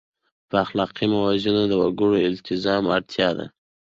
[0.49, 3.45] په اخلاقي موازینو د وګړو التزام اړتیا ده.